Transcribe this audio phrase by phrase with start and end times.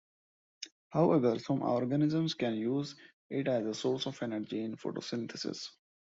[0.89, 2.95] However, some organisms can use
[3.29, 5.67] it as a source of energy in photosynthesis.